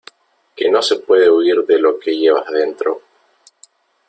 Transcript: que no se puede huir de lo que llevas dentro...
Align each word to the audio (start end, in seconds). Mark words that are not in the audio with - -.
que 0.55 0.67
no 0.67 0.81
se 0.81 0.95
puede 0.95 1.29
huir 1.29 1.63
de 1.67 1.77
lo 1.77 1.99
que 1.99 2.17
llevas 2.17 2.49
dentro... 2.49 3.03